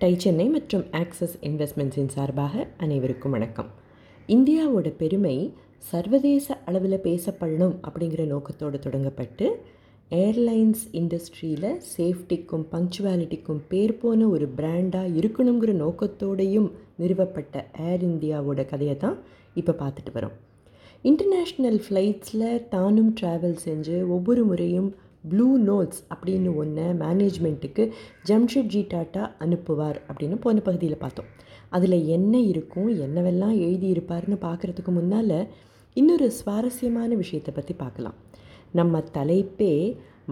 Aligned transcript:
Tie 0.00 0.18
Chennai 0.18 0.48
மற்றும் 0.48 0.82
access 0.92 1.34
இன்வெஸ்ட்மெண்ட்ஸின் 1.40 2.08
சார்பாக 2.08 2.66
அனைவருக்கும் 2.78 3.30
வணக்கம். 3.30 3.70
இந்தியாவோட 4.28 4.88
பெருமை 4.96 5.54
சர்வதேச 5.78 6.56
அளவில் 6.64 6.96
பேசப்படணும் 6.98 7.76
அப்படிங்கிற 7.86 8.26
நோக்கத்தோடு 8.26 8.78
தொடங்கப்பட்டு 8.78 9.46
ஏர்லைன்ஸ் 10.10 10.82
இண்டஸ்ட்ரியில் 10.92 11.80
சேஃப்டிக்கும் 11.96 12.66
பங்க்சுவாலிட்டிக்கும் 12.72 13.62
பேர் 13.68 13.98
போன 13.98 14.28
ஒரு 14.28 14.48
பிராண்டாக 14.48 15.08
இருக்கணுங்கிற 15.08 15.74
நோக்கத்தோடையும் 15.84 16.68
நிறுவப்பட்ட 16.98 17.64
ஏர் 17.78 18.04
இந்தியாவோட 18.04 18.66
கதையை 18.66 18.96
தான் 18.96 19.18
இப்போ 19.54 19.72
பார்த்துட்டு 19.72 20.14
வரோம். 20.14 20.36
இன்டர்நேஷ்னல் 21.04 21.80
ஃப்ளைட்ஸில் 21.86 22.68
தானும் 22.68 23.14
ட்ராவல் 23.20 23.58
செஞ்சு 23.64 24.06
ஒவ்வொரு 24.08 24.44
முறையும் 24.44 24.94
ப்ளூ 25.30 25.48
நோட்ஸ் 25.68 26.00
அப்படின்னு 26.14 26.50
ஒன்று 26.62 26.84
மேனேஜ்மெண்ட்டுக்கு 27.02 27.84
ஜம்ஷெட்ஜி 28.28 28.82
டாட்டா 28.92 29.22
அனுப்புவார் 29.44 29.98
அப்படின்னு 30.08 30.36
போன 30.44 30.60
பகுதியில் 30.68 31.02
பார்த்தோம். 31.04 31.30
அதில் 31.76 31.98
என்ன 32.16 32.34
இருக்கும் 32.50 32.90
என்னவெல்லாம் 33.06 33.56
எழுதியிருப்பார்னு 33.66 34.38
பார்க்குறதுக்கு 34.46 34.92
முன்னால் 34.98 35.38
இன்னொரு 35.96 36.26
சுவாரஸ்யமான 36.38 37.10
விஷயத்தை 37.14 37.52
பற்றி 37.54 37.74
பார்க்கலாம். 37.82 38.16
நம்ம 38.78 39.02
தலைப்பே 39.16 39.74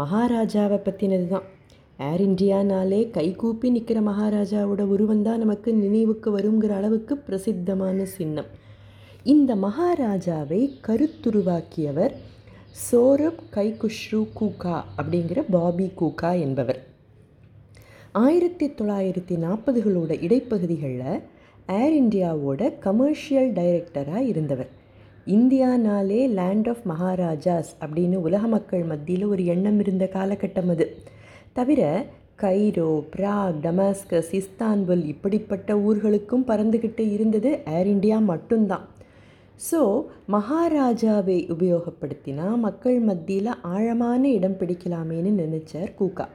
மகாராஜாவை 0.00 0.78
பற்றினது 0.86 1.26
தான் 1.28 1.46
ஏர் 2.08 2.22
இண்டியானாலே 2.26 3.00
கைகூப்பி 3.16 3.68
நிற்கிற 3.74 3.98
மகாராஜாவோட 4.10 4.82
உருவம் 4.94 5.24
தான் 5.26 5.42
நமக்கு 5.42 5.70
நினைவுக்கு 5.82 6.28
வருங்கிற 6.36 6.72
அளவுக்கு 6.80 7.16
பிரசித்தமான 7.26 8.06
சின்னம். 8.16 8.48
இந்த 9.34 9.50
மகாராஜாவை 9.66 10.60
கருத்துருவாக்கியவர் 10.86 12.14
சோரப் 12.74 13.42
கைகுஷ்ரு 13.55 14.27
கூகா 14.33 14.84
அப்படிங்கிற 14.98 15.45
பாபி 15.51 15.91
கூகா 15.95 16.33
என்பவர். 16.33 16.87
ஆயிரத்தி 18.12 18.69
தொள்ளாயிரத்தி 18.69 19.37
நாற்பதுகளோட 19.45 20.12
இடைப்பகுதிகளில் 20.27 21.23
ஏர் 21.69 22.02
இந்தியாவோட 22.02 22.78
கமர்ஷியல் 22.78 23.53
டைரக்டராக 23.53 24.16
இருந்தவர். 24.16 24.69
இந்தியானாலே 25.27 26.28
லேண்ட் 26.28 26.69
ஆஃப் 26.69 26.84
மகாராஜாஸ் 26.89 27.70
அப்படின்னு 27.81 28.14
உலக 28.14 28.47
மக்கள் 28.47 28.83
மத்தியில் 28.83 29.25
ஒரு 29.25 29.44
எண்ணம் 29.44 29.81
இருந்த 29.81 30.11
காலகட்டம் 30.12 30.69
அது. 30.69 30.97
தவிர 31.53 32.06
கைரோ 32.34 33.05
பிராக் 33.16 33.55
டமாஸ்கஸ் 33.62 34.33
இஸ்தான்புல் 34.33 35.06
இப்படிப்பட்ட 35.06 35.75
ஊர்களுக்கும் 35.75 36.47
பறந்துக்கிட்டு 36.47 37.12
இருந்தது 37.12 37.61
ஏர் 37.66 37.86
இண்டியா 37.86 38.20
மட்டும்தான். 38.20 38.88
ஸோ 39.60 40.05
மகாராஜாவை 40.28 41.36
உபயோகப்படுத்தினா 41.55 42.56
மக்கள் 42.56 43.00
மத்தியில் 43.00 43.50
ஆழமான 43.62 44.22
இடம் 44.28 44.56
பிடிக்கலாமேன்னு 44.58 45.33
நினச்சார் 45.42 45.94
கூகா 45.94 46.28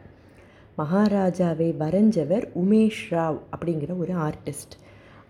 மகாராஜாவை 0.78 1.67
வரைஞ்சவர் 1.78 2.45
உமேஷ் 2.56 3.02
ராவ் 3.09 3.40
அப்படிங்கிற 3.53 3.97
ஒரு 3.97 4.14
ஆர்டிஸ்ட். 4.14 4.75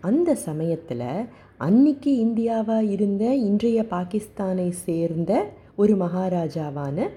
அந்த 0.00 0.34
சமயத்தில் 0.34 1.26
அன்னைக்கு 1.58 2.12
இந்தியாவாக 2.26 2.90
இருந்த 2.90 3.34
இன்றைய 3.34 3.82
பாகிஸ்தானை 3.90 4.70
சேர்ந்த 4.70 5.32
ஒரு 5.76 5.94
மகாராஜாவான 5.94 7.08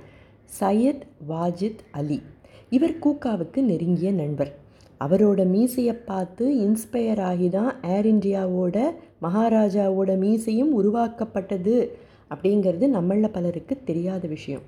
சையத் 0.60 1.06
வாஜித் 1.30 1.84
அலி. 1.92 2.22
இவர் 2.70 3.00
கூக்காவுக்கு 3.06 3.62
நெருங்கிய 3.62 4.12
நண்பர். 4.12 4.52
அவரோட 5.00 5.46
மீசையை 5.46 5.94
பார்த்து 5.94 6.46
இன்ஸ்பயர் 6.58 7.22
ஆகி 7.22 7.50
தான் 7.50 7.82
ஏர் 7.82 8.06
இண்டியாவோட 8.06 8.78
மகாராஜாவோட 9.22 10.18
மீசையும் 10.18 10.72
உருவாக்கப்பட்டது 10.72 11.98
அப்படிங்கிறது 12.30 12.86
நம்மள 12.98 13.28
பலருக்கு 13.28 13.78
தெரியாத 13.84 14.28
விஷயம். 14.28 14.62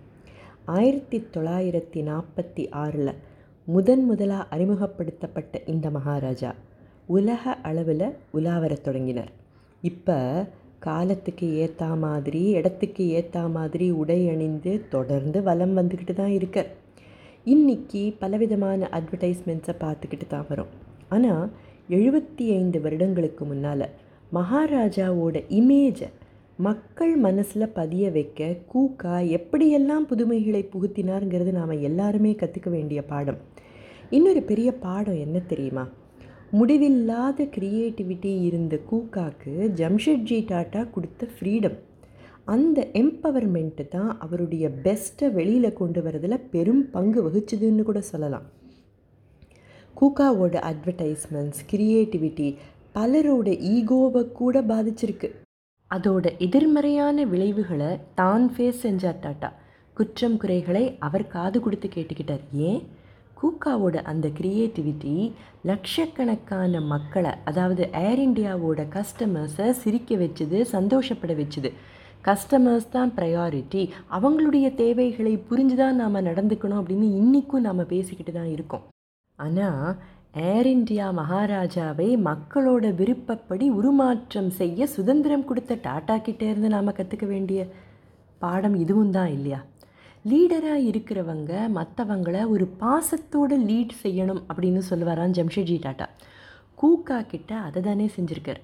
ஆயிரத்தி 0.66 1.28
தொள்ளாயிரத்தி 1.34 2.02
நாற்பத்தி 2.10 2.70
ஆறில் 2.70 3.14
முதன் 3.66 4.06
முதலாக 4.06 4.48
அறிமுகப்படுத்தப்பட்ட 4.50 5.62
இந்த 5.66 5.90
மகாராஜா 5.90 6.56
உலக 7.06 7.56
அளவில் 7.56 8.08
உலாவரத் 8.34 8.82
தொடங்கினர். 8.82 9.32
இப்போ 9.82 10.46
காலத்துக்கு 10.80 11.56
ஏற்ற 11.56 11.86
மாதிரி 11.86 12.50
இடத்துக்கு 12.50 13.08
ஏற்ற 13.08 13.48
மாதிரி 13.48 13.92
உடை 13.92 14.30
அணிந்து 14.30 14.82
தொடர்ந்து 14.90 15.44
வலம் 15.44 15.78
வந்துக்கிட்டு 15.78 16.14
தான் 16.14 16.30
இருக்கார். 16.30 16.72
இன்றைக்கி 17.54 18.16
பலவிதமான 18.20 18.88
அட்வர்டைஸ்மெண்ட்ஸை 18.92 19.74
பார்த்துக்கிட்டு 19.80 20.28
தான் 20.28 20.46
வரும். 20.48 20.68
ஆனால் 21.10 21.52
எழுபத்தி 21.90 22.46
ஐந்து 22.60 22.82
வருடங்களுக்கு 22.82 23.46
முன்னால் 23.46 23.84
மகாராஜாவோட 24.34 25.44
இமேஜை 25.50 26.08
மக்கள் 26.58 27.14
மனசில் 27.18 27.74
பதிய 27.74 28.12
வைக்க 28.12 28.58
கூக்கா 28.74 29.14
எப்படியெல்லாம் 29.38 30.08
புதுமைகளை 30.10 30.70
புகுத்தினாருங்கிறது 30.74 31.52
நாம் 31.52 31.82
எல்லாருமே 31.82 32.32
கற்றுக்க 32.32 32.70
வேண்டிய 32.70 33.04
பாடம். 33.04 33.38
இன்னொரு 34.10 34.42
பெரிய 34.42 34.72
பாடம் 34.72 35.20
என்ன 35.20 35.40
தெரியுமா? 35.40 35.88
முடிவில்லாத 36.52 37.44
க்ரியேட்டிவிட்டி 37.44 38.34
இருந்த 38.42 38.80
கூக்காக்கு 38.92 39.54
ஜம்ஷெட்ஜி 39.82 40.40
டாட்டா 40.52 40.90
கொடுத்த 40.90 41.28
ஃப்ரீடம் 41.36 41.78
அந்த 42.46 42.90
எம்பவர்மெண்ட்டு 42.94 43.88
தான் 43.88 44.20
அவருடைய 44.20 44.70
பெஸ்ட்டை 44.84 45.32
வெளியில் 45.32 45.74
கொண்டு 45.74 46.02
வரதில் 46.02 46.44
பெரும் 46.52 46.90
பங்கு 46.90 47.30
வகிச்சதுன்னு 47.30 47.82
கூட 47.82 48.02
சொல்லலாம். 48.02 48.46
கூகாவோட 50.02 50.56
அட்வர்டைஸ்மெண்ட்ஸ் 50.72 51.62
க்ரியேட்டிவிட்டி 51.72 52.56
பலரோட 52.96 53.50
ஈகோவை 53.76 54.32
கூட 54.32 54.62
பாதிச்சிருக்கு. 54.62 55.30
அதோட 55.92 56.38
எதிர்மறையான 56.38 57.26
விளைவுகளை 57.26 57.98
தான் 58.16 58.52
ஃபேஸ் 58.56 58.84
செஞ்சார் 58.84 59.24
டாட்டா. 59.24 59.50
குற்றம் 59.94 60.38
குறைகளை 60.38 60.98
அவர் 61.00 61.28
காது 61.28 61.60
கொடுத்து 61.60 61.90
கேட்டுக்கிட்டார். 61.96 62.44
ஏன்? 62.52 62.82
கூக்காவோட 63.42 63.96
அந்த 63.96 64.28
க்ரியேட்டிவிட்டி 64.28 65.34
லட்சக்கணக்கான 65.62 66.82
மக்களை 66.82 67.32
அதாவது 67.46 67.90
ஏர் 67.92 68.20
இண்டியாவோட 68.20 68.82
கஸ்டமர்ஸை 68.96 69.70
சிரிக்க 69.72 70.16
வச்சுது 70.16 70.62
சந்தோஷப்பட 70.62 71.34
வச்சுது. 71.34 71.72
கஸ்டமர்ஸ் 72.28 72.90
தான் 72.96 73.14
ப்ரையாரிட்டி 73.18 73.82
அவங்களுடைய 74.18 74.68
தேவைகளை 74.82 75.34
புரிஞ்சு 75.50 75.76
தான் 75.82 76.00
நாம் 76.02 76.26
நடந்துக்கணும் 76.30 76.80
அப்படின்னு 76.82 77.08
இன்றைக்கும் 77.22 77.66
நாம் 77.68 77.90
பேசிக்கிட்டு 77.94 78.34
தான் 78.34 78.52
இருக்கோம். 78.56 78.86
ஆனால் 79.40 79.90
ஏர் 80.52 80.68
இண்டியா 80.72 81.08
மகாராஜாவை 81.20 82.08
மக்களோட 82.28 82.86
விருப்பப்படி 83.00 83.66
உருமாற்றம் 83.80 84.50
செய்ய 84.60 84.88
சுதந்திரம் 84.96 85.46
கொடுத்த 85.50 85.80
டாட்டா 85.88 86.16
கிட்டேருந்து 86.26 86.70
நாம் 86.76 86.98
கற்றுக்க 86.98 87.26
வேண்டிய 87.26 87.62
பாடம் 88.42 88.76
இதுவும் 88.84 89.14
தான் 89.18 89.32
இல்லையா? 89.38 89.60
லீடராக 90.32 90.86
இருக்கிறவங்க 90.92 91.52
மற்றவங்கள 91.78 92.38
ஒரு 92.54 92.66
பாசத்தோடு 92.82 93.58
லீட் 93.70 93.94
செய்யணும் 94.04 94.42
அப்படின்னு 94.50 94.82
சொல்லுவாரான் 94.90 95.36
ஜம்ஷெட்ஜி 95.38 95.78
டாட்டா. 95.86 96.08
கூக்கா 96.82 97.20
கிட்ட 97.34 97.52
அதை 97.68 97.82
தானே 97.82 98.08
செஞ்சுருக்கார். 98.16 98.62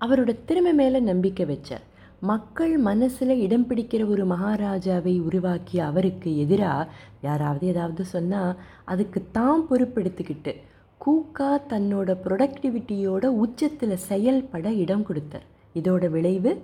அவரோட 0.00 0.32
திறமை 0.48 0.74
மேலே 0.80 1.00
நம்பிக்கை 1.10 1.46
வச்சார். 1.46 1.84
மக்கள் 2.22 2.78
மனசில் 2.78 3.30
இடம் 3.38 3.66
பிடிக்கிற 3.68 4.08
ஒரு 4.08 4.24
மகாராஜாவை 4.26 5.20
உருவாக்கிய 5.20 5.84
அவருக்கு 5.84 6.38
எதிராக 6.38 6.90
யாராவது 7.20 7.66
ஏதாவது 7.66 8.04
சொன்னால் 8.04 8.58
அதுக்கு 8.84 9.22
தான் 9.32 9.62
பொறுப்பெடுத்துக்கிட்டு 9.70 10.54
கூக்கா 11.00 11.48
தன்னோட 11.68 12.16
ப்ரொடக்டிவிட்டியோட 12.24 13.26
உச்சத்தில் 13.26 13.96
செயல்பட 13.96 14.72
இடம் 14.72 15.02
கொடுத்தார். 15.02 15.46
இதோட 15.74 16.10
விளைவு 16.10 16.62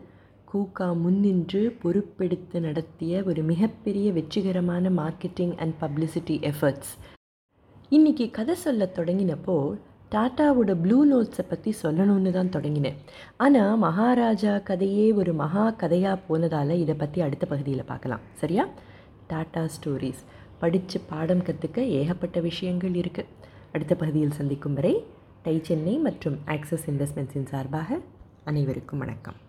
கூக்கா 0.52 1.00
முன்னின்று 1.00 1.76
பொறுப்பெடுத்து 1.82 2.60
நடத்திய 2.60 3.22
ஒரு 3.26 3.42
மிகப்பெரிய 3.42 4.12
வெற்றிகரமான 4.12 4.90
மார்க்கெட்டிங் 4.90 5.56
அண்ட் 5.56 5.74
பப்ளிசிட்டி 5.80 6.38
எஃபர்ட்ஸ் 6.42 6.92
இன்றைக்கி 7.90 8.30
கதை 8.30 8.54
சொல்ல 8.54 8.90
தொடங்கினப்போ 8.94 9.74
டாட்டாவோட 10.14 10.72
ப்ளூ 10.82 10.98
நோட்ஸை 11.10 11.44
பற்றி 11.48 11.70
சொல்லணும்னு 11.82 12.30
தான் 12.36 12.52
தொடங்கினேன். 12.56 12.98
ஆனால் 13.44 13.78
மகாராஜா 13.86 14.52
கதையே 14.68 15.06
ஒரு 15.20 15.32
மகா 15.40 15.64
கதையாக 15.82 16.22
போனதால் 16.28 16.74
இதை 16.82 16.94
பற்றி 17.02 17.20
அடுத்த 17.26 17.44
பகுதியில் 17.52 17.90
பார்க்கலாம். 17.90 18.24
சரியா? 18.42 18.66
டாட்டா 19.32 19.64
ஸ்டோரிஸ். 19.76 20.22
படித்து 20.62 21.00
பாடம் 21.10 21.44
கற்றுக்க 21.48 21.80
ஏகப்பட்ட 22.00 22.40
விஷயங்கள் 22.40 22.94
இருக்குது 23.02 23.32
அடுத்த 23.74 23.94
பகுதியில் 24.02 24.38
சந்திக்கும் 24.40 24.76
வரை 24.80 24.94
டை 25.46 25.56
சென்னை 25.70 25.96
மற்றும் 26.06 26.38
ஆக்சஸ் 26.54 26.86
இன்வெஸ்ட்மெண்ட்ஸின் 26.92 27.50
சார்பாக 27.54 27.98
அனைவருக்கும் 28.52 29.02
வணக்கம். 29.04 29.40